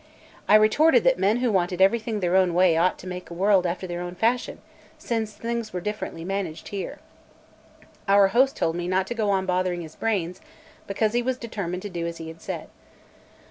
I 0.47 0.55
retorted 0.55 1.03
that 1.03 1.19
men 1.19 1.37
who 1.37 1.51
wanted 1.51 1.79
everything 1.79 2.21
their 2.21 2.35
own 2.35 2.55
way 2.55 2.75
ought 2.75 2.97
to 2.97 3.05
make 3.07 3.29
a 3.29 3.35
world 3.35 3.67
after 3.67 3.85
their 3.85 4.01
own 4.01 4.15
fashion, 4.15 4.57
since 4.97 5.33
things 5.35 5.73
were 5.73 5.79
differently 5.79 6.25
managed 6.25 6.69
here. 6.69 6.97
Our 8.07 8.29
host 8.29 8.57
told 8.57 8.75
me 8.75 8.87
not 8.87 9.05
to 9.05 9.13
go 9.13 9.29
on 9.29 9.45
bothering 9.45 9.81
his 9.81 9.95
brains, 9.95 10.41
because 10.87 11.13
he 11.13 11.21
was 11.21 11.37
determined 11.37 11.83
to 11.83 11.89
do 11.89 12.07
as 12.07 12.17
he 12.17 12.29
had 12.29 12.41
said. 12.41 12.69